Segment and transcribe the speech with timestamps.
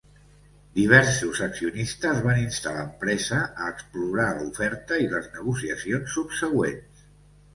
[0.77, 7.05] Diversos accionistes van instar l'empresa a explorar l'oferta i les negociacions subsegüents.